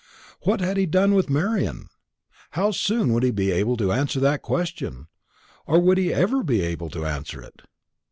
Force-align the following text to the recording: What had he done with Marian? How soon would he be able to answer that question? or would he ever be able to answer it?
What 0.41 0.61
had 0.61 0.77
he 0.77 0.87
done 0.87 1.13
with 1.13 1.29
Marian? 1.29 1.87
How 2.57 2.71
soon 2.71 3.13
would 3.13 3.21
he 3.21 3.29
be 3.29 3.51
able 3.51 3.77
to 3.77 3.91
answer 3.91 4.19
that 4.19 4.41
question? 4.41 5.05
or 5.67 5.79
would 5.79 5.99
he 5.99 6.11
ever 6.11 6.41
be 6.41 6.61
able 6.61 6.89
to 6.89 7.05
answer 7.05 7.39
it? 7.39 7.61